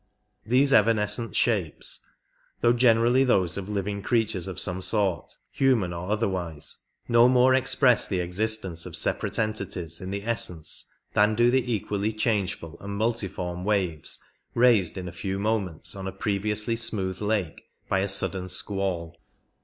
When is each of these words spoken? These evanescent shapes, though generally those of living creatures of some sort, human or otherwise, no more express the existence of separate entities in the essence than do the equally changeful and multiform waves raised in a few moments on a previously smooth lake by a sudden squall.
These 0.43 0.73
evanescent 0.73 1.35
shapes, 1.35 1.99
though 2.61 2.73
generally 2.73 3.23
those 3.23 3.55
of 3.55 3.69
living 3.69 4.01
creatures 4.01 4.47
of 4.47 4.59
some 4.59 4.81
sort, 4.81 5.37
human 5.51 5.93
or 5.93 6.09
otherwise, 6.09 6.77
no 7.07 7.29
more 7.29 7.53
express 7.53 8.07
the 8.07 8.19
existence 8.19 8.87
of 8.87 8.95
separate 8.95 9.37
entities 9.37 10.01
in 10.01 10.09
the 10.09 10.23
essence 10.23 10.87
than 11.13 11.35
do 11.35 11.51
the 11.51 11.71
equally 11.71 12.13
changeful 12.13 12.79
and 12.79 12.97
multiform 12.97 13.63
waves 13.63 14.17
raised 14.55 14.97
in 14.97 15.07
a 15.07 15.11
few 15.13 15.37
moments 15.37 15.95
on 15.95 16.07
a 16.07 16.11
previously 16.11 16.75
smooth 16.75 17.21
lake 17.21 17.69
by 17.87 17.99
a 17.99 18.07
sudden 18.07 18.49
squall. 18.49 19.15